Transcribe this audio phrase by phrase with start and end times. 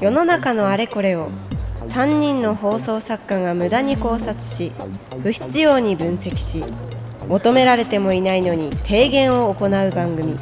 [0.00, 1.30] 世の中のあれこれを
[1.82, 4.72] 3人の放送作家が無駄に考察し
[5.22, 6.64] 不必要に分析し
[7.28, 10.38] 求められてもいないのに提言を行う番組。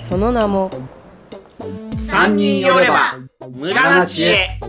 [0.00, 0.70] その名も
[1.98, 3.16] 三人寄れば
[3.50, 4.60] 無駄な知恵。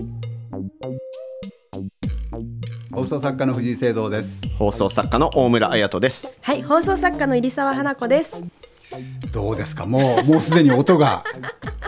[2.94, 4.42] 放送作家の藤井聖堂です。
[4.58, 6.40] 放送作家の大村彩人です。
[6.42, 8.46] はい放送作家の入澤花子です
[9.32, 9.86] どうですか？
[9.86, 11.24] もうもうすでに音が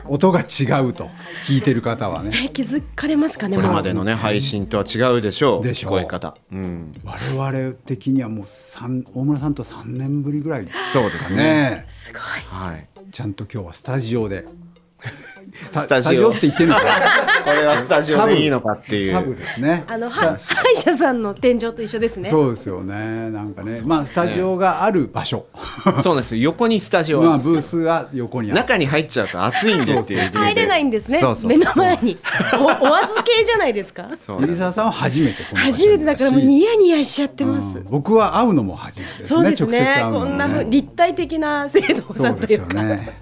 [0.07, 1.10] 音が違うと
[1.47, 2.32] 聞いてる方はね。
[2.46, 3.56] え気づかれますかね？
[3.56, 5.92] これまでのね配信とは違うでしょうでしょう。
[5.92, 6.36] 聞こえ方。
[6.51, 6.92] うん。
[7.04, 11.86] 我々的にはもう三大村さんと3年ぶりぐらいですそうですねね。
[11.87, 12.21] すごい。
[12.21, 12.87] はい。
[13.11, 14.45] ちゃんと今日はスタジオで
[15.54, 16.29] スタスタジオ。
[16.29, 16.82] って言ってるのか。
[17.46, 19.32] これはスタジオでいいのかっていサブ。
[19.32, 19.83] うですね。
[19.87, 20.36] あの歯
[20.73, 22.29] 医者さんの天井と一緒ですね。
[22.29, 23.29] そうですよね。
[23.32, 23.82] なんかね。
[23.86, 25.46] まあスタジオがある場所。
[26.04, 26.36] そうなんです。
[26.36, 27.21] よ横にスタジオ。
[27.21, 28.60] まあブースが横にある。
[28.60, 30.32] 中に入っちゃうと暑いんでっていう。
[30.32, 31.20] 入れないんですね。
[31.20, 32.17] そうそう目の前に。
[32.59, 34.08] おお預けじゃないですか。
[34.28, 35.72] 入澤さんは初めてこの場所に。
[35.72, 37.86] 初めてだからもうニヤニヤしちゃってます、うん。
[37.86, 42.84] 僕は会うのも初めてですねそうです直接会ねうのもこんな立体的な制度さんというか。
[42.84, 43.18] ね。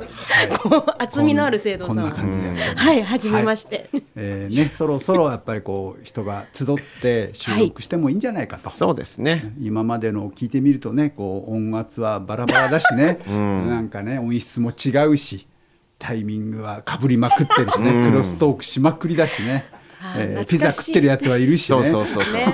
[0.97, 2.45] 厚みのある制度さん感じで。
[2.75, 6.67] はい初めまして、えーね、そろそろやっぱりこう人が集っ
[7.01, 9.53] て収録してもいいんじゃないかと、そうですね。
[9.59, 15.47] 今までのを聞いてみるとねこう音圧はバラバラだしね、 なんかね音質も違うし
[15.99, 19.65] タイミングはかぶりまくってるしね、クロストークしまくりだしね、
[20.17, 21.89] えーピザ食ってるやつはいるしね。
[21.89, 22.33] そうそうそうそう。
[22.33, 22.45] ね。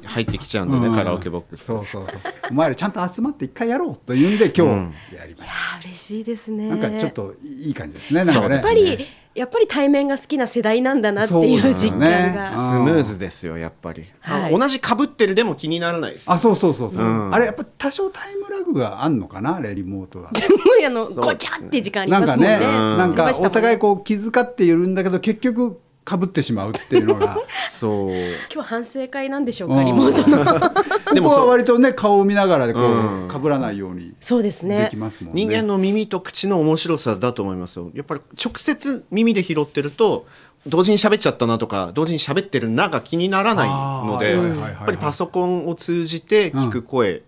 [0.04, 1.64] 入ってきちゃうんでねカラオケボックス。
[1.64, 2.20] そうそうそう。
[2.50, 4.66] お前らちゃんと集まって一回やろうというんで今
[5.10, 6.68] 日やりましあー嬉しいですね。
[6.70, 8.54] た、なんかちょっといい感じですねなんかね。
[8.56, 12.32] やっぱりやっぱり対面が好きな世代なんだなっていう実感そうですね。
[12.34, 14.54] が、スムーズですよやっぱり、はい。
[14.54, 17.32] あ同じ被ってるでも気にならないですあそうそうそうそう、うん。
[17.32, 21.14] あれやっぱ多少タイムラグがあんのかなあれリモートだとすごいあのね。
[21.14, 22.58] ごちゃって時間ありなんかますもんね。
[22.58, 27.38] ね、なんかお互いここう気遣っているんだけど結局かぶってしまうっていうのが。
[27.70, 28.12] そう。
[28.52, 29.76] 今日反省会なんでしょううん。
[29.76, 31.14] かリモートの。
[31.14, 35.44] でもは割とね顔を見ながらでこうんうかぶらないようにそうですでねきますもんね。
[35.44, 37.90] 人間の耳と口の面白さだと思いますよ。
[37.94, 40.26] やっぱり直接耳で拾ってると
[40.66, 47.22] 同時に喋っちゃったなとか同時に喋ってるなが気にならないのでやっぱりパソコンを通じて聞く声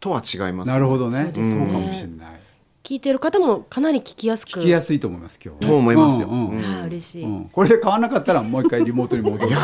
[0.00, 1.24] とは違います、なるほどね。
[1.24, 1.64] そうですね。
[1.64, 2.43] そうかもしれない。
[2.84, 4.60] 聞いてる方もかなり聞きやすく。
[4.60, 5.66] 聞きやすいと思います今日。
[5.66, 6.28] と思いますよ。
[6.28, 9.56] うんうんあー嬉しい、うんこれで買わなかったらもう一回リモートに戻る。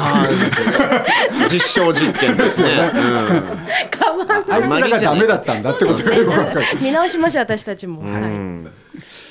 [1.51, 2.79] 実証実験ですね、
[3.93, 6.63] かわんあいつらがダメだったんだってことがよくわかる。
[6.81, 8.23] 見直しましょう私たちも、うんはい。
[8.23, 8.71] うん。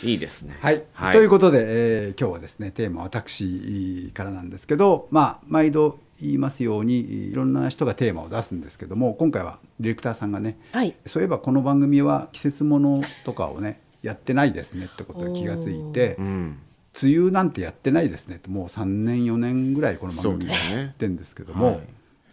[0.04, 0.56] いいですね。
[0.62, 1.14] はい、はい。
[1.14, 10.96] ということで、えー今日はですねテーマは私からなんですけどまあ毎度言いますようにいろんな人がテーマを出すんですけども今回はディレクターさんがね、はい。
[11.06, 16.60] そういえばこの番組は季節ものとかをねやってないですねってことに気がついて、うん。
[17.02, 21.76] 梅雨なんてやってないですねってもう3年4年ぐらいこの番組やってんですけども、はい。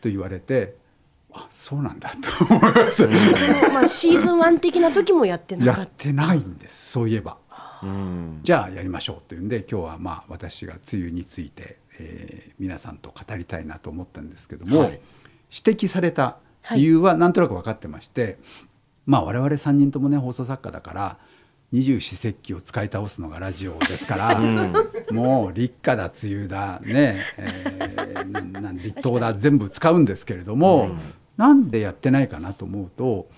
[0.00, 0.76] と言われて
[1.32, 7.36] あそうなんだと思いました、まあシーズン1的な時もやってなやかっってないんですそういえば。
[7.82, 8.40] うん。
[8.42, 15.00] じゃあやりましょうというんで今日はまあ私が梅雨について、えー皆さんと語りたいなと思ったんですけども、はい。
[15.50, 16.38] 指摘された
[16.74, 18.38] 理由はなんとなく分かってまして、
[19.04, 21.18] まあ我々3人ともね放送作家だから
[21.72, 24.40] 二十四節気を使い倒すのがラジオですから、
[25.12, 30.90] もう立夏だ梅雨だね、えーな なん立冬だ全部使うんですけれども、
[31.36, 33.28] なんでやってないかなと思うと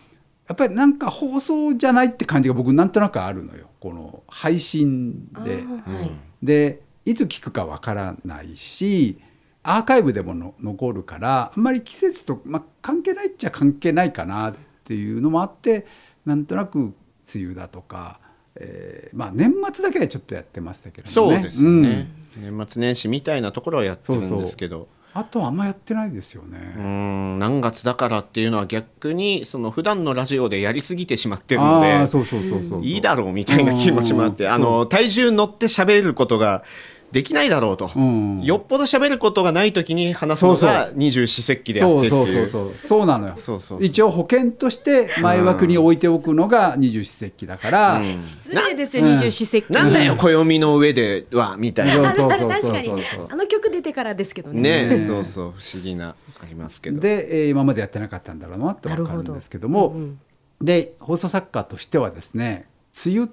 [0.47, 5.57] やっぱりなんか放送じゃないって感じが僕なんとなくあるのよこの配信たで。
[5.57, 5.61] は
[6.03, 6.11] い。
[6.43, 6.81] で
[7.11, 9.19] いつ聞くかわからないし
[9.63, 14.55] アーカイブでもの残るからあんまり季節と、まあ、関係ないっちゃ関係ないかなっ
[14.85, 15.87] ていうのもあって
[16.25, 16.95] なんとなく梅
[17.35, 18.21] 雨だとか、
[18.57, 21.11] えーまあ、年末だけはちょっとやってましたけどね。
[21.13, 21.83] そうですうん。
[21.83, 24.89] ね、年末年始みたいなところはやってるんですけど。
[25.15, 26.59] あとはあんまやってないですようね。
[26.59, 32.85] ん何月だからっていうのは逆にその普段のラジオでやりすぎてしまってるのでああそうそうそうそうそう。
[32.85, 34.51] いいだろうみたいな気持ちもあってうん。
[34.51, 36.63] あの体重乗って喋ることが
[37.11, 38.43] できないだろうと、うん。
[38.43, 42.27] よっぽど喋ることがない時に話すのそうが二十四節気であってってそう。
[42.27, 42.87] いうそうそうそう。
[42.87, 43.33] そうなのよ。
[43.37, 43.85] そうそうそう。
[43.85, 49.73] 一応保険として前枠に置いておくのが二十四節気だから、失礼ですよな二十四節気。
[49.73, 52.15] なんだよ暦の上ではみたいな。
[52.15, 52.73] そうそうあそうそう。
[52.73, 54.61] 確かにあの曲出てからですけどね。
[54.61, 57.01] ねねそうそう不思議なありますけど。
[57.01, 59.89] で、えー今までやってなかったんだろうなって分かるんですけども。
[59.89, 60.19] うん。
[60.61, 62.67] で放送作家としてはですね
[63.07, 63.29] 梅雨っ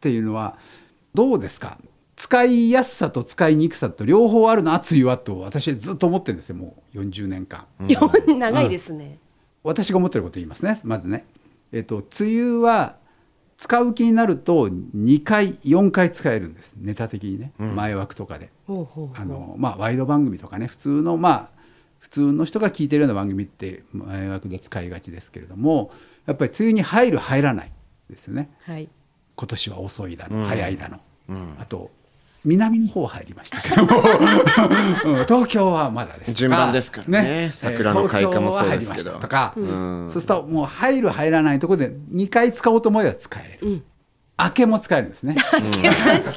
[0.00, 0.56] ていうのは
[1.14, 1.76] どうですか？
[2.20, 7.64] 使いやすさと使いにくさと両方あるな梅雨はと私はずっと思ってるんですよもう40年間。
[7.88, 9.18] よ長いですね、
[9.62, 11.24] 私が思ってること言いますねまずね。
[11.72, 12.96] えっと梅雨は
[13.56, 18.50] 使う気になると2回4回使えるんですネタ的にね、前枠とかで。
[18.68, 21.48] あのまあ、ワイド番組とかね普通のまあ
[22.00, 25.90] 普通の人が聞いてるような番組って前枠で使いがちですけれども
[26.26, 27.72] やっぱり梅雨に入る入らない
[28.10, 28.50] ですよね。
[28.64, 28.90] はい。
[29.36, 31.00] 今年は遅いだの、早いだの、
[31.58, 31.90] あと
[32.44, 33.84] 南の方入りましたけど。
[33.84, 34.00] も
[35.04, 37.50] うん東京はまだです順番ですからね。
[37.52, 39.18] 桜の開花もそうですけど。
[39.18, 43.82] 東京は入りましたとか、そうするともう入る入らないところで2回使おうと思えば使える、
[44.38, 45.36] 明けも使えるんですね。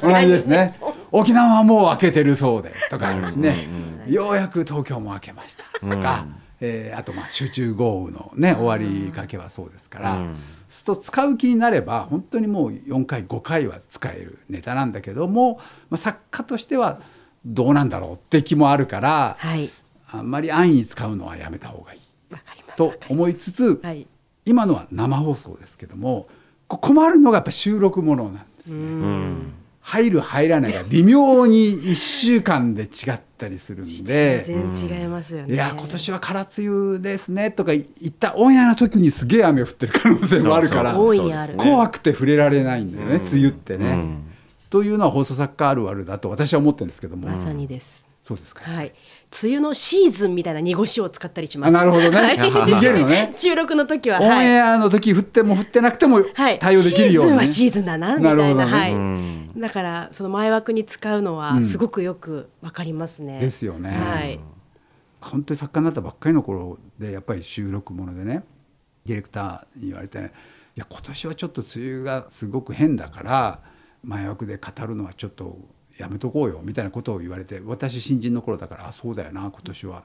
[0.02, 0.74] 同じですね。
[1.10, 3.68] 沖縄はもう明けてるそうでとかあるしね、
[4.06, 6.26] ようやく東京も明けましたとか、
[6.66, 10.26] えーあとまあ集中豪雨のね終わりかけはそうですから、そう
[10.68, 15.56] すると使う気になれば本当にもう4回5回は使えるネタなんだけども、
[15.90, 17.00] まあ、作家としては
[17.44, 19.70] どうなんだろうって気もあるから、はい。
[20.10, 22.00] あんまり安易に使うのはやめた方がいい。
[22.32, 24.06] わかりますと思いつつ、はい。
[24.46, 26.28] 今のは生放送ですけども
[26.68, 29.63] こ困るのがやっぱ収録ものなんですね。
[29.86, 34.42] 入る入らないが微妙に1週間で違ったりするんで。
[34.42, 35.54] 全然違いますよね。
[35.54, 44.22] いや今年は空梅雨ですねとか言ったオンエアの時にすげえ雨降ってる可能性もあるから怖くて触れられないんだよね、梅雨ってね、
[44.70, 48.94] というのは放送作家あるあるだと私は思ってるんですけども、まさにですそうですか、はい。
[49.42, 51.68] 梅雨のシーズンみたいな濁しを使ったりします。
[51.68, 52.16] あなるほどね。
[52.16, 52.36] はい。
[52.38, 53.30] 逃げるのね。
[53.36, 57.34] 収録の時はオンはいエアの時降っても降ってなくてもはい、対応できるように、ね。
[57.34, 58.64] シーズンはシーズンだなみたいな。
[58.64, 58.72] なね。
[58.72, 63.90] はい、だからその前枠に使うのはすごくよくわかりますね、ですよね。
[63.90, 64.40] はい、
[65.20, 68.42] 本当に作家になったばっかりの頃でやっぱり収録ものでね
[69.04, 70.22] ディレクターに言われて、い
[70.76, 73.60] や今年はちょっと梅雨がすごく変だから
[74.02, 75.58] 前枠で語るのはちょっと
[75.98, 80.02] やめとこうよみたいなことを言われて私新人の頃だからあそうだよな今年は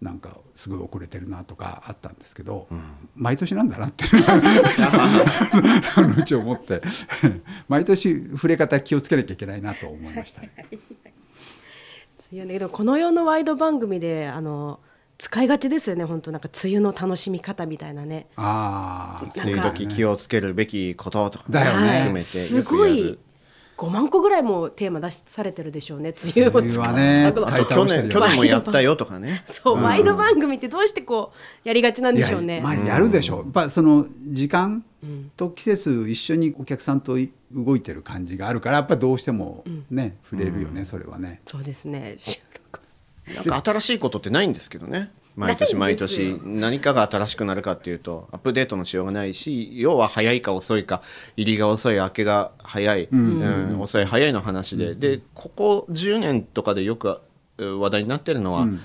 [0.00, 2.68] なんかすごい遅れてるなとかあったんですけど、
[3.14, 6.82] 毎年なんだなってそのうち思って
[7.66, 10.52] 毎年触れ方気をつけなきゃいけないなと思いましたね。
[12.30, 14.80] 梅雨ねでもこの世のワイド番組であの
[15.18, 23.18] 使いがちですよね本当なんか梅雨の楽しみ方みたいなねああ梅雨時気をつけるべきこととかだよね含めてすごい
[23.76, 26.14] 5万個ぐらいもテーマ出しされてるでしょうね。
[26.34, 27.32] 梅雨を使うはね
[27.68, 29.44] 去年去年もやったよとかね。
[29.48, 32.60] そう、ワイド番組ってどうしてこうやりがちなんでしょうね。
[32.62, 34.82] まあ、やるでしょう、やっぱその時間
[35.36, 41.40] と季節一緒にお客さんとい動いてる感じがあるからやっぱどうしてもね、触れるよね、それはね。
[41.44, 42.80] そうですね収録。
[43.34, 51.02] なんか新しいことってないんですけどね毎年毎年何かが新しくなるかっていうとアップデートのしようがないし要は早いか遅いか
[51.36, 53.80] 入りが遅い明けが早い、うん。
[53.80, 57.20] 遅い早いの話で、でここ10年とかでよく
[57.58, 58.80] う話題になってるのは、梅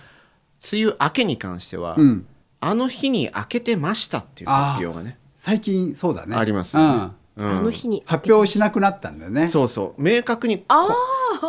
[0.73, 2.25] 雨明けに関しては、ん。
[2.59, 6.35] あの日に明けてましたっていう発表がね最近そうだね。
[6.35, 6.77] あります。
[6.77, 6.83] うん。
[6.83, 9.47] あの日に発表しなくなったんだよね。
[9.47, 10.01] そうそう。
[10.01, 10.65] 明確にこ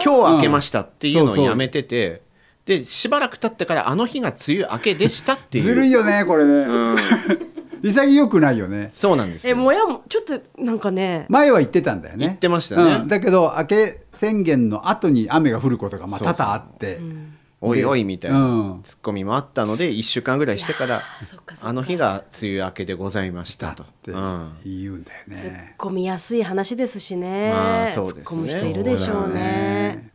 [0.03, 2.23] 今日明けましたっていうのをやめてて、
[2.65, 5.65] でしばらく経ってからあの日が梅雨明けでしたっていう。
[5.65, 6.67] ずるいよねこれね、
[7.83, 8.91] 潔くないよね。
[8.93, 9.53] そうなんですよ。
[9.53, 11.27] えもやもちょっとなんかね。
[11.29, 12.27] 前は言ってたんだよね。
[12.27, 12.95] 言ってましたね。
[13.03, 13.09] うん。
[13.09, 17.01] だけど明け宣言の後に雨が降ることがまあ多々あって。
[17.65, 18.81] おいおいみたいなうん。
[18.83, 21.01] ツッコミもあったので1週間ぐらいしてから
[21.63, 23.85] あの日が梅雨明けでございましたと。
[23.85, 24.51] ってうん。
[24.65, 25.75] 言うんだよ突っね。
[25.79, 28.23] 込みやすい話ですしね、まあそうですね。
[28.23, 30.12] 突っ込む人いるでしょうね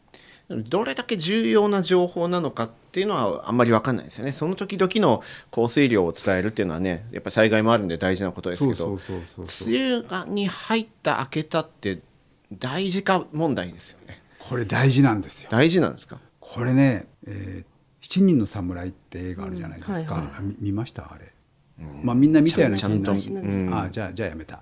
[0.50, 4.32] どれだけ重要な情報なのかっていうのはあんまり分かんないですよね。
[4.32, 8.98] その時々の降水量を伝えるっていうのはねやっぱり災害もあるんで大事なことですけど
[9.68, 12.00] 梅雨がに入った明けたって
[12.51, 14.22] 大事か問題ですよね。
[14.39, 15.50] これ大事なんですよ。
[15.51, 16.20] 大事なんですか？
[16.39, 20.16] これね、えー七人の侍って映画あるじゃないですか。
[20.16, 21.12] うんはいはい見ました？
[21.12, 21.34] あれ。
[22.01, 23.74] まあみんな見たような気になるちゃんとうん。
[23.74, 24.55] あじゃあじゃあやめた。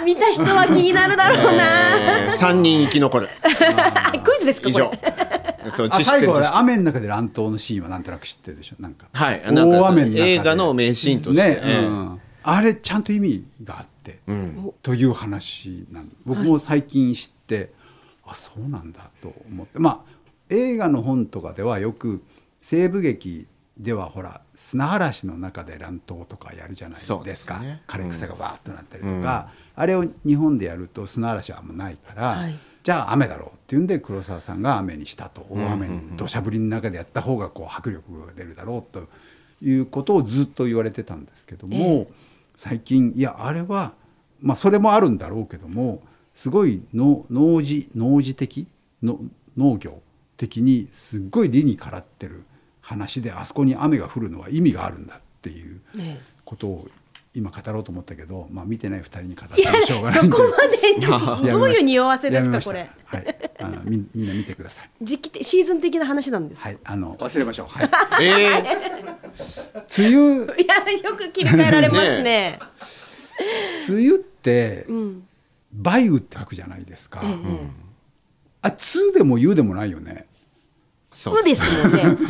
[0.00, 3.28] あ見た人は気になるだろうな、えー、3人生き残る。
[3.42, 4.90] あ クイズですか以これ。
[5.66, 5.90] 上そう
[6.54, 8.82] 雨の中で乱闘のシーンはなんとなく知ってるでしょ？
[8.82, 9.06] なんか。
[9.12, 10.30] はいなんか大雨の中で。
[10.32, 14.18] 映画の名シーンとして、ね、ええうん、あれちゃんと意味があって、
[14.82, 17.70] という話なん僕も最近知って、
[18.24, 19.78] あそうなんだと思って。
[19.78, 20.00] まあ
[20.48, 22.22] 映画の本とかではよく
[22.60, 23.46] 西部劇
[23.80, 27.82] ではほら砂嵐の中で乱闘とかやるじゃないですすね。
[27.86, 32.58] 枯れ草がわーっとなったりとか、あれを日本でやると砂嵐はあんまないから、はい。
[32.82, 39.06] じゃあ雨だろうっていうんで黒沢さんが雨にしたと大雨に土砂降りの中でやった方がこう迫力が出るだろうと
[39.62, 42.10] いうことをずっと言われてたんですけども、
[42.56, 43.94] 最近いやあれは
[44.40, 46.02] まあそれもあるんだろうけども
[46.34, 48.66] すごい農農事農事的
[49.02, 49.20] の
[49.56, 50.00] 農業
[50.36, 52.44] 的にすっごい理にかなってる
[52.90, 56.88] 話であそこに雨が降るのは意味があるんだっていうねことを
[57.32, 62.90] 今語ろうと思ったけど、まあ、見てない2人に語ってもしょうがないそこまでどういう匂わせですかこれ。
[63.04, 63.36] はい。
[63.60, 64.90] あのみみんな見てください。
[65.00, 67.66] 時期的シーズン的な話なんですか、はいあの忘れましょう。
[67.68, 67.84] は
[68.20, 68.26] い。
[68.26, 68.48] え
[69.96, 70.44] 梅雨。
[70.60, 72.58] い、やよく切り替えられますね。
[73.88, 75.28] 梅雨ってうん。
[75.72, 77.30] 梅雨って書くじゃないですか、ええ。
[78.62, 80.26] あ梅でも湯でもないよね。
[81.12, 81.34] そう。
[81.40, 82.02] うですもんね。
[82.02, 82.16] う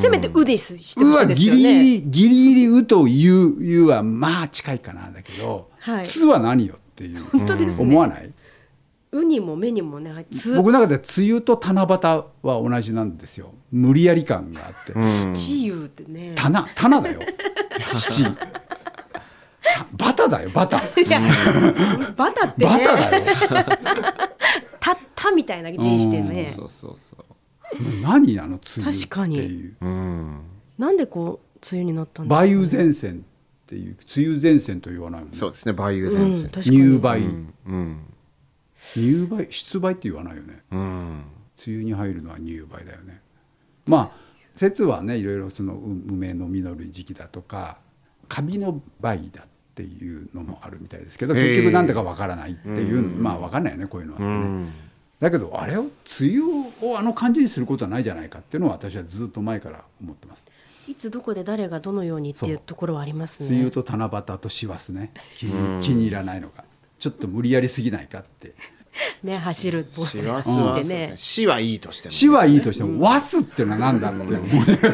[0.00, 6.06] せめてうですしてうほしですよはいギリギねリギリギリうと湯湯はまあ近いかなだけど、はい。
[6.06, 7.24] つは何よっていう。
[7.24, 7.88] 本当ですね。
[7.88, 8.32] 思わない？
[9.10, 11.88] うにも目にもねつ僕の中では梅雨と七夕
[12.42, 13.52] は同じなんですよ。
[13.72, 16.32] 無理やり感があって、七夕ってね。
[16.36, 17.20] 棚棚だよ。
[17.98, 18.24] 七。
[18.24, 20.78] たバタだよバタ。
[22.16, 22.66] バタってね。
[22.66, 23.24] バタだよ。
[24.80, 26.46] たったみたいな字してね。
[26.46, 27.24] そうそうそう
[28.02, 29.76] 何なの梅雨確かにっていう。
[29.80, 30.40] うん。
[30.78, 33.16] なんでこう梅雨になったんですか梅雨前線っ
[33.66, 35.36] ていう梅雨前線と言わないもんね。
[35.36, 36.46] そうですね梅雨う前線。
[36.46, 36.76] ん確かに。
[36.76, 37.18] 入梅、
[37.66, 38.00] うん。
[38.96, 39.44] 入梅？
[39.50, 40.62] 出梅って言わないよね。
[40.70, 41.24] うん。
[41.66, 43.20] 梅雨に入るのは入梅だよね。
[43.86, 44.10] まあ
[44.54, 47.78] 説はねいろいろそのう梅の実る時期だとか
[48.28, 54.72] カビの梅だっていうのもあるみたいですけど結局なんだかわからないっていう、まあわかんないよねこういうのはうね、ん
[55.20, 60.48] だけどあれを梅雨をあの感じにすることはないじゃないかっていうのは私はずっと前から思ってます。
[60.86, 63.48] いつどこで誰がどのようにっていうところはありますね。
[63.50, 65.12] 梅雨と七夕と師走ね。
[65.36, 66.64] 気に 気に入らないのが
[66.98, 68.54] ちょっと無理やりすぎないかって
[69.22, 71.08] ね走るボス師走ってね。
[71.08, 71.12] ね。
[71.16, 72.12] 死はいいとしても。
[72.12, 74.28] 死はいいとしても「わす」っていうのは何だろう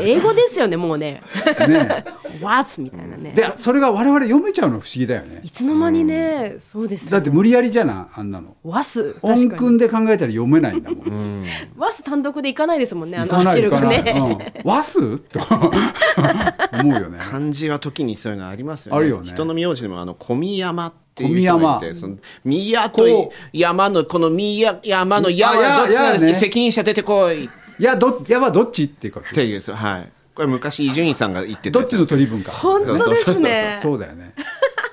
[0.00, 1.22] 英語ですよねもうね。
[1.68, 2.04] ね。
[2.40, 3.32] What みたいなね。
[3.34, 5.40] でそれが我々読めちゃうの不思議だよね。
[5.42, 7.12] いつの間にねそうですよ。
[7.12, 8.56] だって無理やりじゃなあんなの。
[8.62, 11.44] ワス音訓で考えたら読めないんだもん。
[11.76, 13.80] ワス単独で行かないですもんねあの走るが。
[13.80, 14.40] ね。
[14.64, 15.40] うん、わすと。
[16.80, 17.18] 思うよね。
[17.20, 18.98] 漢字は時にそういうのありますよね。
[18.98, 19.28] あるよね。
[19.28, 26.35] 人の名字でもあの小宮山っていう小人が宮いてその宮とこ山のこの宮山の山はどっちなんですか、やね。
[26.35, 27.44] 責任者出てこい。
[27.44, 29.21] っいやどやはどっちっていうか。
[29.21, 29.73] ていうです。
[29.73, 30.09] はい。
[30.35, 31.85] これ昔伊集院さんが言ってたど。
[31.85, 32.50] っちの取り分か？
[32.52, 33.78] 本当ですね。
[33.80, 34.35] そうだよね。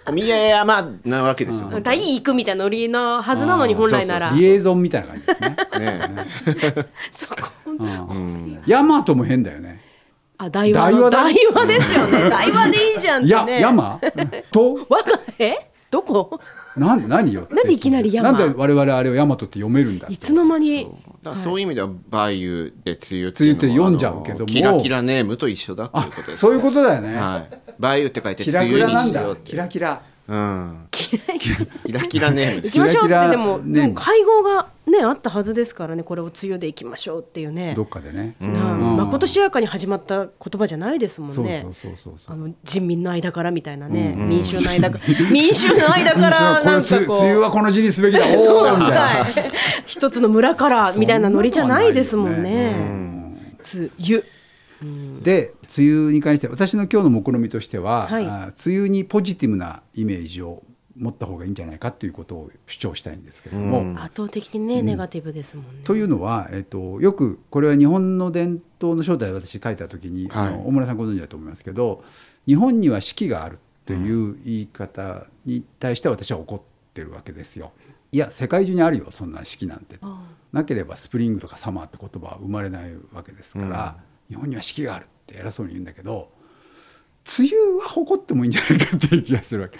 [0.06, 4.32] 小宮山なわけですよ、ね大行くみたいなノリのはずなのに本来なら。
[4.32, 5.42] リエゾンみたいな感じです
[5.80, 6.88] ね。
[7.12, 7.36] そこ
[8.66, 9.82] ヤマトも変だよね。
[10.38, 12.30] あ大和の大和だ大和ですよね。
[12.30, 14.00] 大和でいいじゃんってやね山？
[14.51, 14.74] と？
[14.90, 15.71] わかえ？
[15.91, 16.39] どこ？
[16.77, 17.48] なん何よ？
[17.51, 18.31] なんでいきなり山？
[18.31, 20.13] なんで我々あれをヤマトって読めるんだって。
[20.13, 20.88] いつの間に？
[21.21, 24.45] だそういう意味では梅雨で梅雨っていうのは梅雨って読んじゃうけども。
[24.45, 27.15] キラキラネームと一緒だっていうあことです、そういうことだよね。
[27.15, 29.36] はい、梅雨って書いてキラ梅キラなんだ雨にしようっ。
[29.36, 30.01] てキラキラ。
[30.28, 31.18] うん、キ
[31.92, 37.74] ラキラネームです行きましょうっキラキラてでもねでも会合がねあったはずですからねこれを梅雨で行きましょうっていうね。
[37.75, 38.36] どっかでね。
[38.40, 42.36] なまことしやかに始まった言葉じゃないですもんそうねそうそうそうそう。
[42.36, 42.38] あ。
[42.38, 47.18] の人民の間からみたいなね、民衆の間から民衆の間からなんかこう。
[47.20, 48.25] 梅雨はこの字にすべきだ。
[48.36, 49.00] おそうーみたいな。
[49.01, 49.34] はい。
[49.86, 52.74] 一つの村からみたいなノリじゃないですもんね。
[53.74, 54.24] 梅雨
[55.21, 60.63] で梅雨に関して私の今日の目論見みとしては、はいあ梅雨にポジティブなイメージを
[60.97, 64.01] 持った方がいいんじゃないかということを主張したいんですけれども。
[64.01, 65.81] 圧倒的にね、ネガティブですもんね。
[65.83, 72.03] というのは、えっと、よくこれは日本の伝統の正体を私書いた時に、あの大村さんご存知だと思いますけど
[72.45, 76.61] 日本には四季があるという言い方に対して私は怒っ
[76.93, 77.71] てるわけですよ。
[78.11, 79.97] いや世界中にあるよそんな四季なんて。
[80.51, 83.95] なければスプリングとかサマーって言葉は生まれないわけですから、
[84.31, 86.31] 日本には四季があるって偉そうに言うんだけど
[87.38, 89.77] 梅雨は誇ってもいいんじゃないかっていう気がするわけ。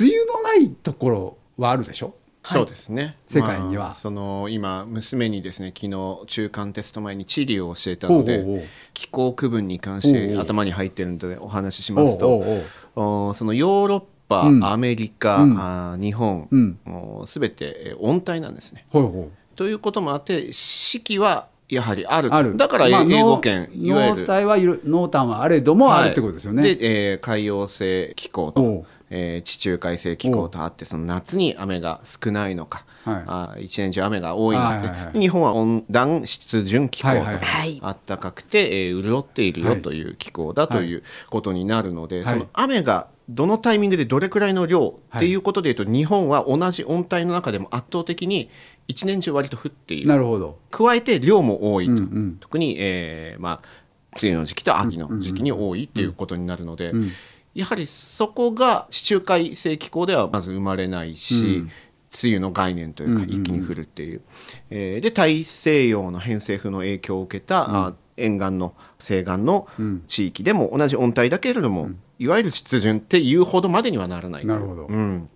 [0.00, 2.14] 梅雨のないところはあるでしょ？
[2.42, 3.18] そうですね。
[3.26, 3.86] 世界には。
[3.86, 12.62] まあその今娘にですね昨日中間テスト前に地理を教えたので気候区分に関して頭に入ってるのでお話ししますと
[12.94, 14.64] おそのヨーロッパ、うん。
[14.64, 15.58] アメリカ、うん。
[15.58, 16.78] あー日本、うん。
[16.86, 18.86] お全てえー温帯なんですね。
[18.88, 22.34] ほいほいということもあって四季はやはりある。
[22.34, 22.56] ある。
[22.56, 24.26] だから英まあ英語圏いわゆる。
[24.26, 26.76] 濃淡はいる濃淡はあれどもあるってことですよね、はい。
[26.76, 33.14] で、えー海洋性気候と、えー地中海性気候とあってその夏に雨が少ないのか、はい。
[33.26, 37.36] あー一年中雨が多いのか、はいはいはい日本は温暖湿潤気候と、はいはい。
[37.38, 37.78] はい。
[37.82, 42.24] あったかくて、えー潤っているよという気候だということになるので、はい。
[42.24, 48.50] その雨がどのタイミングでどれくらいの量っていうことでいうと、日本は同じ温帯の中でも圧倒的に
[48.88, 50.08] 一年中割と降っている。
[50.08, 50.58] なるほど。
[50.70, 52.36] 加えて量も多いと、うんうん。
[52.40, 53.68] 特に、えーまあ、
[54.20, 57.10] 梅雨の時期と秋の時期に多いっていうことになるので、ん
[57.54, 61.64] やはりそこが地中海性気候ではまず生まれないし、
[62.22, 63.40] 梅雨の概念というかうんうんうん。
[63.40, 64.22] 一気に降るっていう、
[64.70, 69.66] えーで大西洋の偏西風の影響を受けた、あ沿岸の西岸の
[70.06, 74.46] 地域でも同じ温帯だけれども、いわゆる湿潤っていうほどまでにはならない。
[74.46, 74.86] なるほど。
[74.86, 75.28] うん、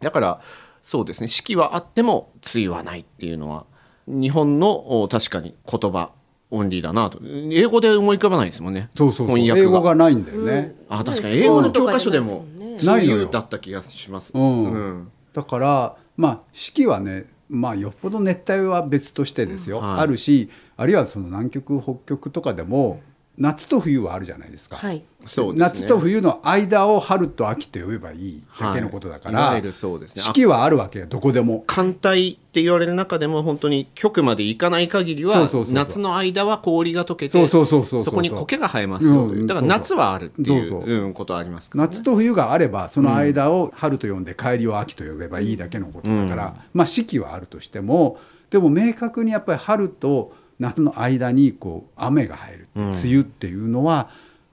[0.00, 0.40] だから
[0.82, 1.28] そうですね。
[1.28, 3.64] 四季はあっても梅雨はないっていうのは
[4.06, 6.10] 日本のお確かに言葉
[6.50, 7.20] オンリーだなと。
[7.24, 8.90] 英語で思い浮かばないですもんね。
[8.96, 9.36] そうそうそう。
[9.36, 11.36] 翻訳英語がないんだよね、あ確かに。
[11.36, 13.14] 英語の教科書でもにないのよ。
[13.14, 14.72] 梅雨だった気がします、うん。
[14.72, 20.00] うんだからまあ四季はねまあよっぽど熱帯は別としてですよ、はい。
[20.00, 20.50] あるし
[20.82, 23.00] あるいはその南極北極とかでも
[23.38, 25.02] 夏と冬はあるじゃないですか、はい。
[25.26, 25.80] そうですね。
[25.80, 30.22] 夏と冬の間を春と秋と呼べばいいだけのことだから、はいそうですね。
[30.22, 31.64] 四季はあるわけよどこでも。
[31.66, 35.74] 寒帯って言われる中でも本当に極まで行かない限りはそうそうそうそう。
[35.74, 37.64] 夏の間は氷が溶けてそ
[38.10, 39.06] こに苔が生えます。
[39.06, 41.88] よといううんだから夏はあるっていうことはありますからね。
[41.90, 48.18] 夏と冬があればその間を春と呼んで帰りを秋と呼べばいいだけのことだから、まあ四季はあるとしても
[48.50, 54.10] でも明確にやっぱり春と夏の間にこう雨が入るう梅雨っていうのは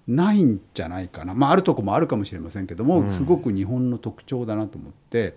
[0.07, 5.35] ないんじゃないかな、まああるとこもあるかもしれませんけども、すごく日本の特徴だなと思って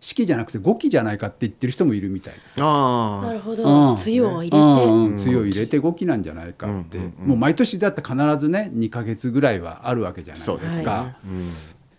[0.00, 2.66] 四季じゃなくて五季じゃないかって言ってる人もいるみたいですよ。
[2.66, 3.26] ああ。
[3.26, 3.94] なるほど、うん。
[3.94, 11.16] 梅雨を入れて、うんうん梅雨を入れて5期なんじゃないかって、もう毎年だって必ずね2か月ぐらいはあるわけじゃないですか。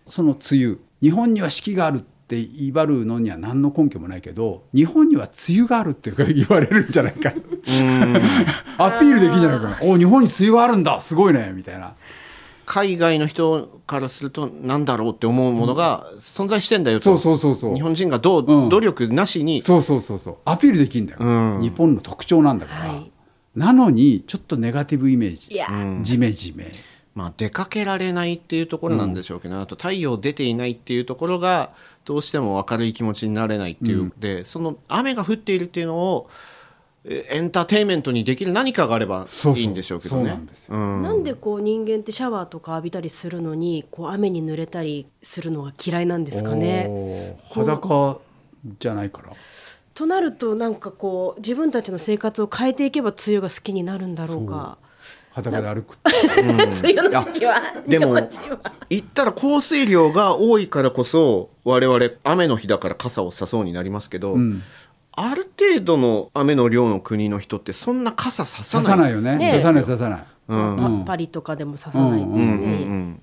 [0.08, 7.30] その梅雨日本には四季があるって言い張るのには何の根拠もないけど日本には梅雨があるっていうか 言われるんじゃないか。
[8.78, 9.68] アピールできるんじゃないか。
[9.68, 10.98] なお日本に梅雨があるんだ。
[11.00, 11.52] すごいね。
[11.54, 11.92] みたいな。
[12.64, 17.04] 海外の人からするとなんだろうって思うものが存在してんだよと。
[17.04, 17.74] そうそうそうそう。
[17.74, 18.68] 日本人がどううん。
[18.70, 19.60] 努力なしに。
[19.60, 20.36] そうそうそうそう。
[20.46, 21.60] アピールできるんだよ、うん。
[21.60, 23.10] 日本の特徴なんだから、はい。
[23.54, 25.50] なのにちょっとネガティブイメージ。
[26.02, 26.72] ジメジメ。
[27.14, 31.72] まあ、出かけられないっていうところなんでしょうけど、あと太陽出ていないっていうところが
[32.04, 36.28] どうしても明るい気持ちになれないっていう、でその雨が降っているっていうのを
[37.04, 40.38] えエンターテインメントにできる何かがあればいいんでしょうけどね。
[40.68, 47.40] なんでこう人間ってシャワーとか浴びたりするのにこう雨に濡れたりするのが嫌いなんですかね。
[47.50, 48.20] 裸
[48.78, 49.32] じゃないから。
[49.94, 54.78] となるとなんかこう自分たちの生活を変えていけば梅雨が好きになるんだろうか。
[55.32, 57.54] 裸で歩く 梅雨の時期は
[57.86, 58.58] でも日本人は。
[58.90, 64.36] 言ったら降水量が多いからこそ我々雨の日だから傘をさそうになりますけど、
[65.12, 68.86] ある程度の雨の量の国の人ってそんな傘ささない。
[68.86, 69.36] 刺さないよね。
[69.36, 70.24] ね刺さない刺さない。
[70.48, 72.52] パパリとかでも刺さないんですね。
[72.52, 73.22] うん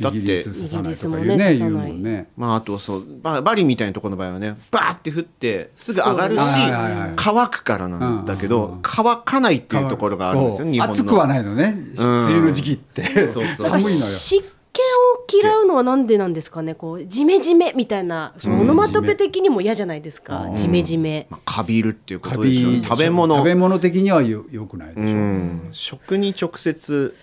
[0.00, 7.12] だってイギリス刺さないとかイギ言うねもねもんねまああとそうババリみたいなところの場合はねバーって降ってすぐ上がるしそうねはいはいはい。
[7.16, 10.94] 乾くからなんだけど乾かないっていうところがあるんですよそう日本の。
[10.94, 11.74] 暑くはないのね。
[11.98, 13.02] 梅雨の時期って。
[13.02, 13.44] そうそう。
[13.44, 13.80] 寒いのよ。
[13.80, 21.26] 湿気を嫌うのはなんでなんですかねこうジメジメみたいなそのオノマトペ的にも嫌じゃないですか、ジメジメ。
[21.30, 22.78] まあ、カビるっていうこカとでしょうね。
[22.78, 23.36] ビ食べ物。
[23.36, 25.68] 食べ物的にはよよくないでしょうん。
[25.72, 27.14] 食に直接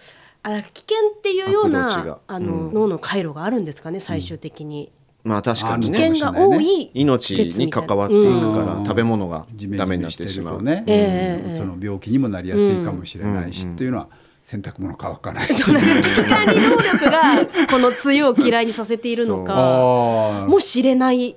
[0.44, 4.92] あ危険っていうようなあの、脳の回路があるんですかね最終的に、
[5.24, 6.12] まあ確かにあね。
[6.12, 9.46] 危険が多い命に関わっていくから、食べ物が
[9.78, 14.08] ダメになっててしまうね、ええその病気にもなりやすいかもしれないし、っていうのは
[14.44, 15.48] 洗濯物乾かない。
[15.48, 17.22] しその危機管理能力が
[17.70, 21.36] この梅雨を嫌いにさせているのか もしれない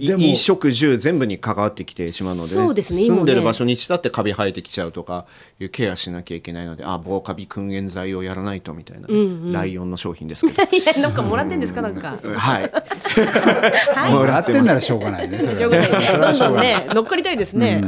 [0.00, 5.26] 衣食住全部に関わってきてしまうので,、そうですね住んでる場所にしたってカビ生えてきちゃうとか
[5.58, 9.08] いうケアしなきゃいけないのであ防カビ訓練剤をやらないとみたいな、
[9.52, 10.62] ライオンの商品ですけど。
[10.76, 12.18] いやなんかもらってんですかなんか。
[12.36, 14.10] はい。
[14.10, 15.38] もうやってんならしょうがないね。
[15.38, 15.90] しょうがない。
[15.90, 17.82] ねどんどんね乗っかりたいですね、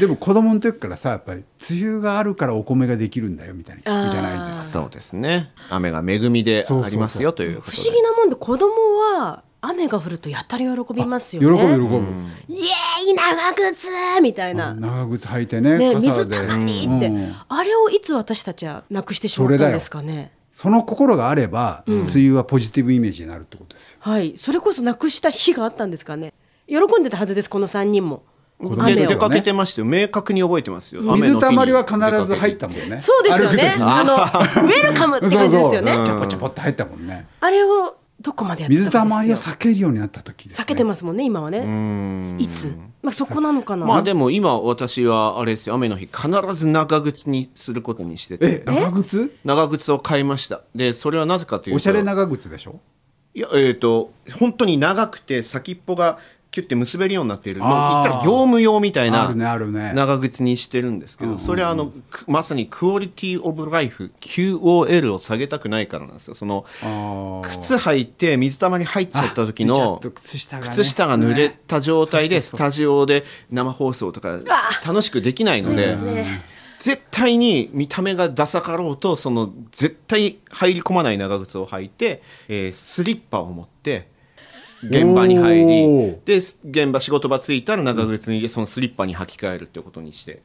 [0.00, 4.80] でも子供の時からさやっぱり梅雨があるからお米ができるんだよみたいな聞くじゃないですか。
[4.80, 5.52] そうですね。
[5.70, 7.76] 雨が恵みでありますよということで。
[7.76, 8.72] 不思議なもんで子供
[9.20, 11.78] は雨が降るとやたら喜びます喜よね。
[11.78, 11.96] ぶ喜ぶ、
[12.48, 13.88] イエーイ長靴
[14.20, 17.34] みたいな、長靴履いてねね、傘水でたまりって、うん。
[17.48, 20.32] あれをいつ私たちはなくしてしまったんですかね。
[20.52, 23.96] その心があれば、梅雨はポジティブイメージになるってことですよ。
[24.00, 24.34] はい。
[24.36, 26.34] それこそなくした日があったんですかね。
[26.68, 28.24] 喜んでたはずですこの3人も。
[28.60, 29.86] 供で雨を出かけてましたよ。
[29.86, 31.02] 明確に覚えてますよ。
[31.02, 33.00] 水たまりは必ず入ったもんね。
[33.00, 33.76] そうですよね。
[33.78, 35.94] あのウェルカムって感じですよね。
[35.94, 36.06] そうそう。
[36.06, 37.26] チャポチャポって入ったもんね。
[37.40, 42.36] あれをどこまでやってた水たまりを避けるようになった時です、ね、避けてますもんね今はね。
[42.38, 42.74] いつ？
[43.02, 43.84] まあそこなのかな。
[43.84, 45.74] まあでも今私はあれですよ。
[45.74, 49.36] 雨の日必ず長靴にすることにしてえて長靴？
[49.44, 50.62] 長靴を買いました。
[50.74, 51.76] でそれはなぜかというと。
[51.76, 52.80] おしゃれ長靴でしょ？
[53.34, 56.18] いやえっ、と本当に長くて先っぽが
[56.52, 57.60] キュッて結べるようになっている。
[57.60, 66.34] もう言ったら業務用みたいな長靴にしてるんですけどそれはあのくまさにクオリティオブライフ QOL を下げたくないからなんですよ。
[66.34, 66.64] その
[67.42, 70.70] 靴履いて水たまり入っちゃった時の靴下がね。
[70.70, 74.38] 靴下が濡れた状態でねスタジオで生放送とか
[74.86, 75.96] 楽しくできないので
[76.78, 84.08] 絶対に見た目がダサかろうとその絶対入り込まない長靴を履いて、えースリッパを持って
[84.82, 86.24] 現場に入おりー。
[86.24, 90.42] で現場仕事場着いたら長靴に入れそのスリッパに履き替えるってことにして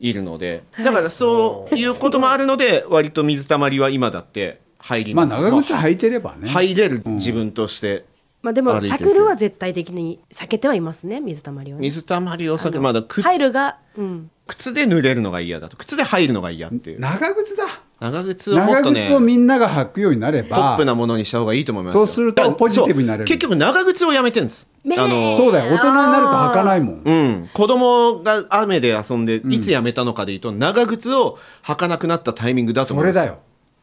[0.00, 8.04] いるのでだからそういうこともあるので割と水たまりは今だって入りまあます、長靴履いてればね、入れる自分として、
[8.42, 11.86] まあでも避けるは絶対的に避けてはいますね水たまりはね。
[11.86, 14.30] 水たまりを避けるまだ靴入るがうん。
[14.46, 15.76] 靴で濡れるのが嫌だと。
[15.76, 17.00] 靴で入るのが嫌っていう。
[17.00, 17.64] 長靴だ
[17.98, 22.06] 長靴をもっ長とね靴をみんなが履くようになれポばップなものにした方がいいと思いますよ。
[22.06, 23.24] そうするとポジティブになれる。
[23.24, 24.68] 結局長靴をやめてるんです。
[24.84, 25.74] あねのそうだよ。
[25.74, 27.02] 大人になると履かないもん。
[27.04, 33.14] うん、子供が雨で遊んでいつやめたのかでいうと、長靴を履かなくなったタイミングだと思います。
[33.14, 33.38] それだよ。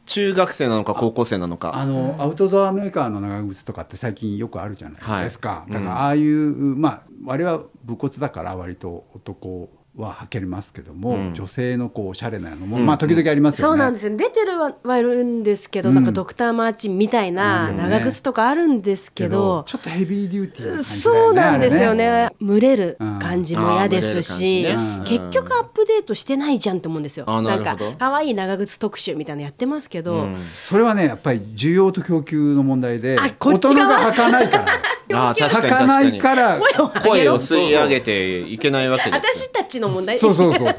[0.06, 1.72] 中学生なのか高校生なのか。
[1.76, 5.72] あのアウトドアメーカーの長靴とかって最近よくあるじゃないですか、はい。
[5.74, 13.72] だからああいう、まあ我は武骨だから割と男は履けますけども、女性のこうおしゃれなのも、まあ時々ありますよね。
[13.72, 22.30] そうなんですよ出てるははいるんですけど、なんかドクターマーチンみたいな長靴とかあるんですけど、ちょっとヘビーデューティーな感じだよねそうなんですよね。
[22.42, 24.66] 蒸れる感じも嫌ですし、
[25.06, 27.26] 結局アップデートしてないじゃんと思うんですよ。
[27.28, 34.00] ななんか可愛い長靴特集みたいなのやってますけど、それはねやっぱり需要と供給の問題であこ大っち側。
[34.00, 34.66] 人が履かないから
[35.14, 36.60] あー確かに履かないから
[37.02, 39.48] 声を吸い上げていけないわけですよ。
[39.48, 40.20] 私たちの問題。
[40.20, 40.76] そうそうそうそう、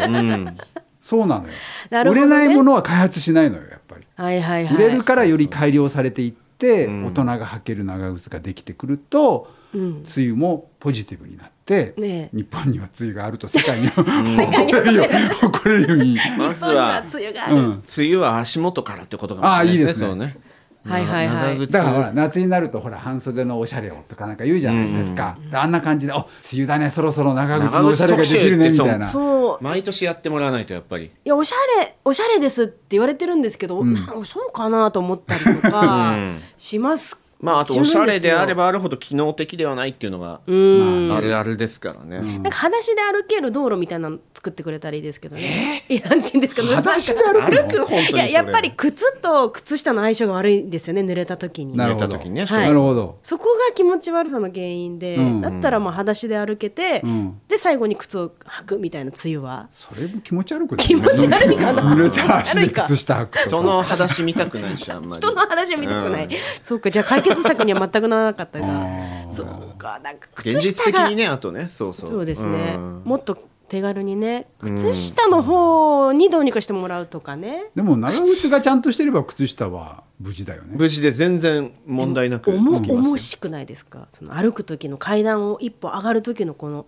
[1.00, 1.52] そうなのよ。
[1.90, 2.20] 売なるほどね。
[2.20, 4.04] れないものは開発しないのよやっぱり。
[4.16, 4.76] はいはいはい。
[4.76, 12.36] 売れるからより改良されていって大人が履ける長靴ができてくると、梅雨もポジティブになって、ねえ。
[12.36, 15.04] 日本には梅雨があると世界に誇れるよ
[15.40, 20.14] 誇れるように、まずは梅雨がある、うん、梅雨は足元からってことかもしれないあーいいですね。
[20.14, 20.36] ね
[20.84, 21.54] はいはいはい。
[21.54, 24.44] 長靴だからほら夏になるとほら半袖のおしゃれをとかなんか。
[24.44, 29.06] 言うじゃないですか、あんな感じで「お梅雨だねそろそろ長靴のおしゃれができるね」みたいな。
[29.08, 29.58] そう。
[29.62, 31.06] 毎年やってもらわないとやっぱり。
[31.06, 36.14] いやおしゃれおしゃれですって言われてるんですけど、なそうかなと思ったりとか
[36.56, 37.23] します。
[37.44, 45.84] まああとおしゃれであればばあるほど機能的ではないっていうのがあるあるですからね、なんか裸足で歩ける道路みたいなの作ってくれたらいいですけどね。
[45.88, 46.62] いやなんて言うんですか。
[46.62, 47.84] 裸足で歩く？
[47.86, 51.02] 本当にややっぱり靴と靴下の相性が悪いんですよね。
[51.02, 51.76] 濡れた時に。
[51.76, 52.06] なるほど。
[52.06, 52.66] 寝た時にね、はい。
[52.68, 53.18] なるほど。
[53.22, 55.40] そこが気持ち悪さの原因で、うん。
[55.40, 57.40] だったらまあ裸足で歩けて、ん。
[57.48, 59.68] で最後に靴を履くみたいな梅雨は。
[59.70, 60.86] それも気持ち悪くない？
[60.86, 61.82] 気持ち悪いかな。
[61.94, 63.48] 濡れた足で靴下履くと。
[63.50, 65.22] 人の裸足見たくないしあんまり。
[65.22, 66.30] 人の話を見たくない、うん。
[66.62, 66.90] そうか。
[66.90, 69.32] じゃあ解決策には全くならなかったあなー。
[69.32, 71.68] そうかなんか現実靴下が的にねあとね。
[71.68, 72.10] そうそう。
[72.10, 73.02] そうですね、ん。
[73.04, 73.36] もっと
[73.68, 80.76] 手軽にね靴下の方にどうにかしてもらうとかね、でも長靴がちゃんとしてれば靴下は無事だよね。
[80.76, 83.10] 無事で全然問題なく重つきますよ。
[83.10, 84.06] 重しくないですか？
[84.12, 86.86] その歩く時の階段を一歩上がる時のこの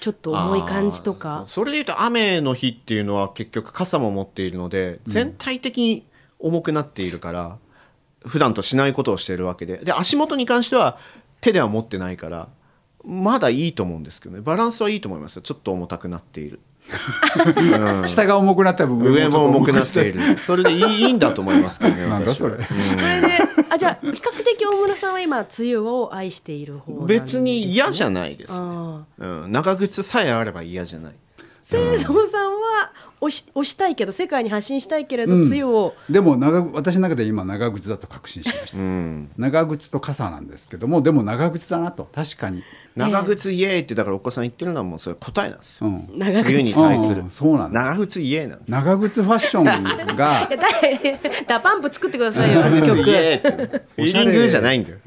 [0.00, 1.44] ちょっと重い感じとか。
[1.48, 6.06] それでいうと雨の日っていうのは結局傘も持っているので全体的に
[6.38, 7.58] 重くなっているから、
[8.26, 9.78] 普段としないことをしているわけで。
[9.78, 10.98] で足元に関しては
[11.40, 12.48] 手では持ってないから
[13.04, 14.40] まだいいと思うんですけどね。
[14.40, 15.42] バランスはいいと思いますよ。
[15.42, 16.60] ちょっと重たくなっている。
[18.08, 20.34] 下が重くなった分上も重くなっている。
[20.34, 20.38] る。
[20.38, 22.62] それでいいいいんだと思いますけどねなんだそれ。
[22.62, 31.14] それであじゃあ比較的大村さんは今梅雨を愛している方なんです、ね、別に嫌じゃないです、あうん、長靴さえあれば嫌じゃない
[31.62, 35.94] 清蔵さんは押し押したいけど世界に発信したいけれど、梅雨を。
[36.10, 39.30] でも長私の中で今長靴だと確信しました、うん。
[39.38, 42.08] 長靴と傘なんですけどもでも長靴だなと。
[42.12, 42.64] 確かに、
[42.96, 46.32] 長靴イエーイってだからお子さん言ってるのはもうそれ答えなんですよ、うん、に対
[47.00, 47.22] する。
[47.22, 47.30] うん。
[47.30, 48.70] そうなんだ長靴イエーイなんです。
[48.70, 50.50] 長靴ファッションが
[51.46, 53.08] DA PUMP 作ってくださいよ曲。
[53.08, 53.84] イエーイって。
[53.96, 54.98] フィーリングじゃないんだよ。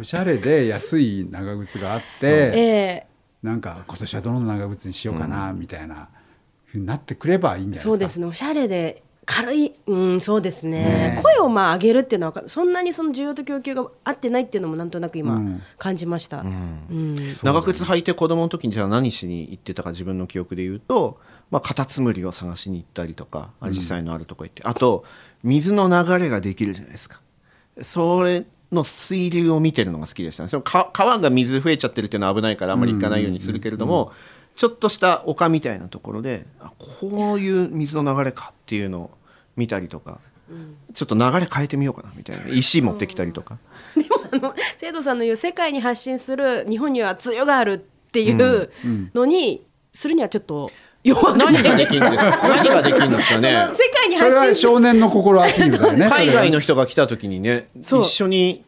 [0.00, 3.09] おしゃれで安い長靴があってええ
[3.42, 6.08] なんか今年はどの長靴にしようかなみたいな
[6.66, 7.88] ふうになってくればいいんじゃないですか。
[7.88, 8.26] そうですね。
[8.26, 10.84] おしゃれで軽いうんそうですね。
[10.84, 15.62] ね声をまあ上げるっていうのはそんなにその需要と供給が合ってないっていうのもなんとなく今うん。
[15.78, 17.16] 感じました、うん。
[17.42, 21.18] 長靴履いて子供の時にじゃあ何しに行ってたか自分の記憶で言うと、
[21.50, 25.04] まあ、カタツムリを探しに行ったりとかアジサイのあるとこ行って、あと
[25.44, 27.20] 水の流れができるじゃないですか。
[27.82, 30.48] それの水流を見てるのが好きでしたね。
[30.48, 34.12] そのか川が水増えちゃってるっていうのは危ないからあんまり行かないようにするけれども、
[34.56, 39.10] ちょっとした丘みたいなところであこういう水の流れかっていうのを
[39.56, 40.20] 見たりとか、
[40.94, 42.48] ちょっと流れ変えてみようかなみたいな。
[42.48, 43.58] 石持ってきたりとか。
[44.30, 48.70] でもあの生徒さんの言う世界に発信する日本には梅雨があるっていう
[49.14, 50.70] のにするにはちょっと
[51.04, 52.38] 何ができるんですか？
[52.48, 53.68] 何ができるんですかね？
[53.74, 58.64] 世界にそれは少年の心アピールだよね 海外の人が来た時にね一緒に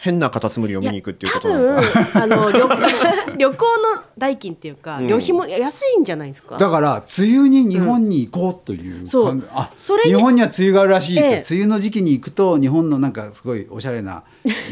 [0.00, 2.60] 変なカタツムリを見に行くっていう多ことなの分かあの旅
[3.38, 3.56] 旅行
[3.96, 6.56] の代金っていうか、旅費も安いんじゃないですか？
[6.56, 9.26] だから梅雨に日本に行こうという、そう。
[9.26, 11.44] 感あそれに日本には梅雨があるらしいって、ええ。
[11.50, 14.22] 梅雨の時期に行くと日本のなんかすごいおしゃれな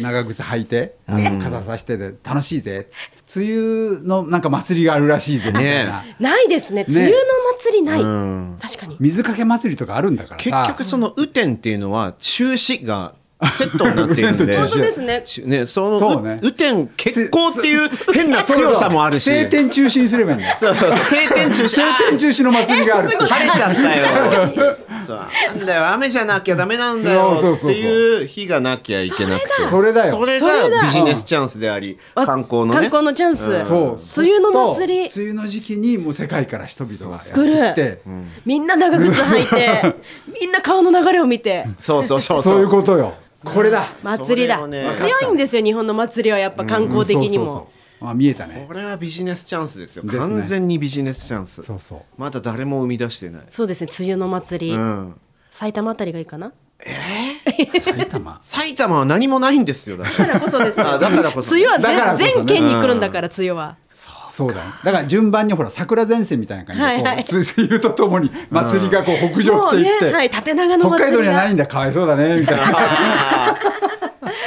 [0.01, 2.88] 長靴履いて、あの傘さしてで楽しいぜ
[3.37, 6.85] 梅雨のなんか祭りがあるらしいぜみたいな、ないですね。
[6.88, 7.16] 梅雨の
[7.59, 8.59] 祭りない、ん。
[8.61, 8.96] 確かに。
[8.99, 14.57] 水かけ祭りとかあるんだから結さ局その雨天っていうのは中止がセットになっているんで。
[14.57, 15.22] 本当ですね。
[15.25, 16.38] ちね、そのそうね。
[16.42, 19.31] う雨天決行っていう変な強さもあるし。
[19.31, 20.57] 晴天中止にすればいいんだよ。
[20.59, 21.68] そうそう晴天中止。
[21.77, 23.09] 晴天中止の祭りがある。
[23.09, 25.17] 晴れちゃったよそう。
[25.17, 25.89] なんだよ。
[25.89, 29.65] 雨じゃなきゃダメなんだよっていう日がなきゃいけなくて。
[29.69, 30.13] それだよ。
[30.13, 30.49] それが
[30.85, 32.73] ビジネスチャンスであり観光のね。
[32.73, 34.23] 観光のチャンス、そう。
[34.23, 35.11] 梅雨の祭り。
[35.15, 37.55] 梅雨の時期にもう世界から人々がや来る。
[37.55, 38.11] ってきて。
[38.45, 39.97] みんな長靴履いて
[40.41, 41.67] みんな川の流れを見て。
[41.79, 42.61] そうそうそうそう。
[42.61, 43.15] いうことよ。
[43.45, 48.65] これだ祭りだ、強いんですよ日本の祭りはやっぱ観光的にも、そうそうそうあ見えたね。
[48.69, 50.03] これはビジネスチャンスですよ。
[50.03, 50.21] ですね。
[50.21, 51.63] 完全にビジネスチャンス。
[51.63, 52.01] そうそう。
[52.19, 53.43] まだ誰も生み出してない。
[53.49, 55.15] そうですね梅雨の祭り、うん。
[55.51, 56.53] 埼玉あたりがいいかな？
[56.79, 58.39] 埼玉？
[58.45, 60.39] 埼玉は何もないんですよだから。
[60.41, 61.55] こそですだからこそ。
[61.57, 67.17] 梅雨は全全県に来るんだから梅雨は、そうだよだから順番にほら桜前線みたいな感じでこう、はい。
[67.17, 70.97] はい梅雨とともに祭りがこう北上していって、もうねはい縦長の祭りが。
[70.99, 71.67] 北海道にはないんだ。
[71.67, 72.67] かわいそうだねみたいな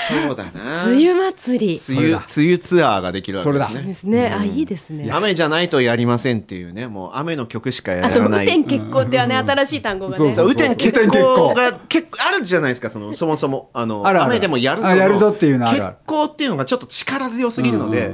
[0.09, 0.85] そうだな。
[0.85, 1.81] 梅雨祭り。
[1.89, 3.81] 梅雨梅雨ツアーができるわけですね。
[3.83, 5.09] ですね、あいいですね。
[5.11, 8.19] 雨じゃないとやりませんっていうねもう雨の曲しかやらない。
[8.19, 10.17] 雨天決行ってはね新しい単語がね。
[10.17, 10.45] そうそう。
[10.45, 13.69] 雨天決雨天決行行が結構あるじゃないですかそのそもそも。
[13.73, 15.95] あの雨でもやるやるぞっていうのある決ある。
[16.05, 18.13] 行っていうのがちょっと力強すぎるので、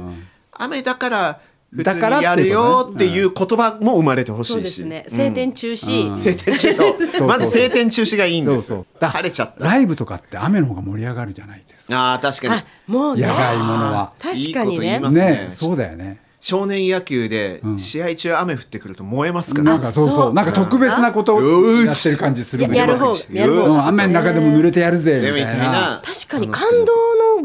[0.52, 1.40] 雨だから
[1.74, 4.52] だからにやるよっていう言葉も生まれてほしいし。
[4.54, 5.06] そうですね。
[5.10, 6.16] 晴天中止、うん。
[6.16, 6.74] 晴天中止。
[6.74, 6.94] そう。
[7.18, 7.28] そう。
[7.28, 8.86] まず晴天中止がいいんですよそうそう。
[9.00, 9.64] だ晴れちゃった。
[9.64, 12.14] ライブとかって雨の方が盛り上がるじゃないですか。
[12.14, 13.26] あー確かあもうね。
[13.26, 14.12] 野外ものは。
[14.20, 15.24] 確かにいいこと言いねますね。
[15.24, 15.50] ね。
[15.52, 16.20] そうだよね。
[16.38, 20.16] 少年野球で試合中雨降ってくると燃えますから、なんかそうそう。
[20.16, 20.34] そう。
[20.34, 21.42] なんか特別なことを
[21.82, 23.62] やってる感じするもんねややる方がやる方。
[23.64, 25.64] がうん雨の中でも濡れてやるぜでみみたいな。
[25.64, 26.84] たいな確かに感動の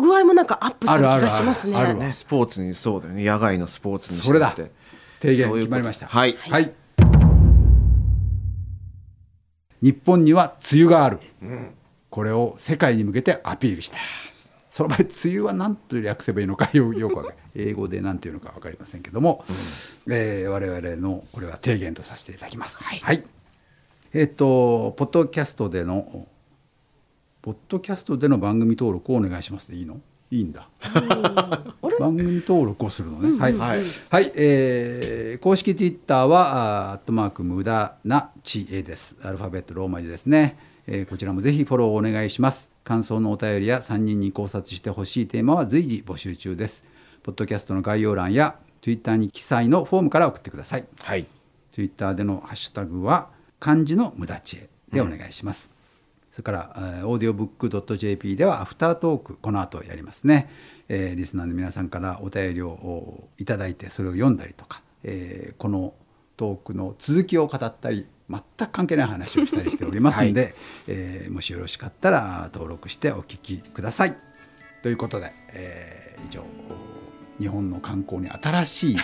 [0.01, 0.99] 具合もなんかアップする。
[0.99, 3.23] 気がしますねあるねスポーツにそうだよね。
[3.23, 4.49] 野外のスポーツにそれだ。
[4.49, 4.71] って
[5.21, 6.07] 提言決まりました。
[6.07, 6.35] はい。
[6.37, 6.73] はい。
[9.81, 11.19] 日本には梅雨がある、
[12.09, 13.97] これを世界に向けてアピールした
[14.69, 19.43] その場合梅雨は何と略せばいいのかよよく英語で何ていうのか分かりませんけども、
[20.07, 22.83] えー我々のこれは提言とさせていただきます。
[22.83, 23.23] はい、
[24.13, 26.27] えっ、とポッドキャストでの
[27.41, 29.99] ポッドキャストでの番組登録をお願いしますでいいの？
[30.29, 30.69] いいんだ。
[31.99, 33.81] 番組登録をするのね、はい、はい。
[34.09, 39.15] はい、えー公式ツイッターはアットマーク無駄な知恵です。
[39.23, 42.69] アルファベットローマ字ですね、えーこちらもぜひフォローお願いします。
[42.83, 46.83] 感想のお便りや3人に考察してほしいテーマは随時募集中です。
[47.23, 50.85] ポッドキャストの概要欄やツイッターに記載のフォームから送ってください。
[50.95, 51.25] はい。
[51.71, 55.63] ツイッターでのハッシュタグは漢字の無駄知恵でお願いします。
[55.63, 55.80] そ
[56.41, 60.49] れから、えー、オーディオブックドット JP ではアフタートークこの後やりますね、
[60.89, 65.93] えーリスナーの皆さんからお便りをおいただいてそれを読んだりとか、えーこの
[66.37, 70.55] トークの続きを語ったり全く関係ない話をしたりしておりますので、
[70.87, 74.15] えーもしよろしかったら登録してお聞きください。
[74.81, 76.43] ということで、えー以上
[77.39, 78.97] 日本の観光に新しい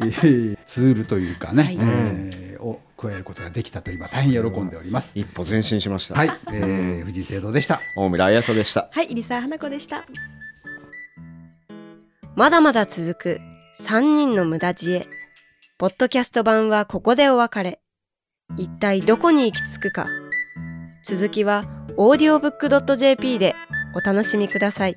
[0.00, 1.78] えー ツールというかね、はい。
[1.80, 5.18] えーを加えることができたと今大変喜んでおります。
[5.18, 7.80] 一歩前進しましたはい、えー、藤井聖堂でした。
[7.96, 10.04] 大村彩人でしたはい入澤花子でした
[12.36, 13.40] まだまだ続く
[13.80, 15.06] 3人の無駄知恵。
[15.78, 17.80] ポッドキャスト版はここでお別れ。
[18.56, 20.06] 一体どこに行き着くか。
[21.04, 21.64] 続きは
[21.96, 23.56] audiobook.jp で
[23.94, 24.96] お楽しみください。